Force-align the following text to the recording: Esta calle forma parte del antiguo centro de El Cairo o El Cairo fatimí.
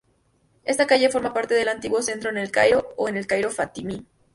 Esta 0.63 0.87
calle 0.87 1.09
forma 1.11 1.31
parte 1.31 1.53
del 1.53 1.67
antiguo 1.69 2.01
centro 2.01 2.33
de 2.33 2.41
El 2.41 2.49
Cairo 2.49 2.91
o 2.97 3.07
El 3.07 3.27
Cairo 3.27 3.51
fatimí. 3.51 4.07